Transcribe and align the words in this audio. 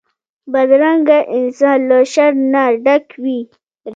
بدرنګه 0.51 1.19
انسان 1.37 1.77
له 1.89 1.97
شر 2.13 2.31
نه 2.53 2.63
ډک 2.83 3.05
وي 3.23 3.39